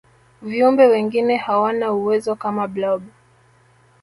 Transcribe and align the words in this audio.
viumbe 0.41 0.87
wengine 0.87 1.37
hawana 1.37 1.91
uwezo 1.91 2.35
kama 2.35 2.67
blob 2.67 3.03